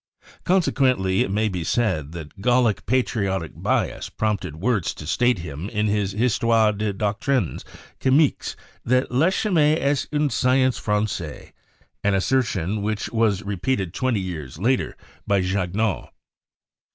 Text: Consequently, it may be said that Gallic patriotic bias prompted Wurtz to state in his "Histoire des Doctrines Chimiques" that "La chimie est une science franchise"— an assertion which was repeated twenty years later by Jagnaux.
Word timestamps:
Consequently, 0.45 1.21
it 1.21 1.29
may 1.29 1.47
be 1.47 1.63
said 1.63 2.11
that 2.13 2.41
Gallic 2.41 2.87
patriotic 2.87 3.51
bias 3.55 4.09
prompted 4.09 4.55
Wurtz 4.55 4.95
to 4.95 5.05
state 5.05 5.45
in 5.45 5.69
his 5.69 6.13
"Histoire 6.13 6.71
des 6.73 6.91
Doctrines 6.91 7.63
Chimiques" 7.99 8.55
that 8.83 9.11
"La 9.11 9.27
chimie 9.29 9.77
est 9.79 10.07
une 10.11 10.31
science 10.31 10.79
franchise"— 10.79 11.51
an 12.03 12.15
assertion 12.15 12.81
which 12.81 13.11
was 13.11 13.43
repeated 13.43 13.93
twenty 13.93 14.19
years 14.21 14.57
later 14.57 14.97
by 15.27 15.39
Jagnaux. 15.39 16.09